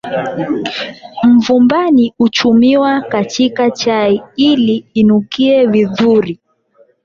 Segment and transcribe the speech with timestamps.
[1.23, 6.39] Mvumbani huchumiwa kachika chai ili inukie vidhuri